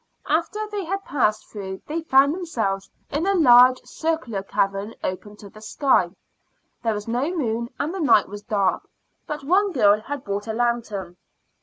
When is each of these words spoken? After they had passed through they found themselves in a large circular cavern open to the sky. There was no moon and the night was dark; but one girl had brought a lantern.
After 0.27 0.59
they 0.71 0.83
had 0.85 1.03
passed 1.05 1.45
through 1.45 1.83
they 1.85 2.01
found 2.01 2.33
themselves 2.33 2.89
in 3.11 3.27
a 3.27 3.35
large 3.35 3.79
circular 3.83 4.41
cavern 4.41 4.95
open 5.03 5.35
to 5.35 5.47
the 5.47 5.61
sky. 5.61 6.09
There 6.81 6.95
was 6.95 7.07
no 7.07 7.29
moon 7.37 7.69
and 7.79 7.93
the 7.93 7.99
night 7.99 8.27
was 8.27 8.41
dark; 8.41 8.89
but 9.27 9.43
one 9.43 9.71
girl 9.71 9.99
had 10.01 10.23
brought 10.23 10.47
a 10.47 10.53
lantern. 10.53 11.17